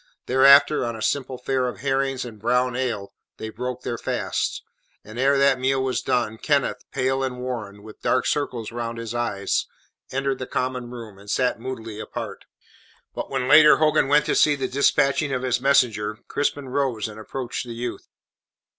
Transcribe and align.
Thereafter, 0.25 0.83
on 0.83 0.95
a 0.95 1.01
simple 1.03 1.37
fare 1.37 1.67
of 1.67 1.81
herrings 1.81 2.25
and 2.25 2.39
brown 2.39 2.75
ale, 2.75 3.13
they 3.37 3.49
broke 3.49 3.83
their 3.83 3.99
fast; 3.99 4.63
and 5.03 5.19
ere 5.19 5.37
that 5.37 5.59
meal 5.59 5.79
was 5.83 6.01
done, 6.01 6.39
Kenneth, 6.39 6.83
pale 6.91 7.21
and 7.23 7.39
worn, 7.39 7.83
with 7.83 8.01
dark 8.01 8.25
circles 8.25 8.71
round 8.71 8.97
his 8.97 9.13
eyes, 9.13 9.67
entered 10.11 10.39
the 10.39 10.47
common 10.47 10.89
room, 10.89 11.19
and 11.19 11.29
sat 11.29 11.59
moodily 11.59 11.99
apart. 11.99 12.45
But 13.13 13.29
when 13.29 13.47
later 13.47 13.77
Hogan 13.77 14.07
went 14.07 14.25
to 14.25 14.33
see 14.35 14.55
to 14.55 14.61
the 14.65 14.73
dispatching 14.73 15.31
of 15.33 15.43
his 15.43 15.61
messenger, 15.61 16.17
Crispin 16.27 16.69
rose 16.69 17.07
and 17.07 17.19
approached 17.19 17.67
the 17.67 17.73
youth. 17.75 18.07